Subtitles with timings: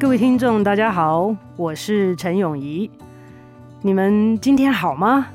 [0.00, 2.90] 各位听众大家好，我是陈永怡，
[3.82, 5.26] 你们今天好吗？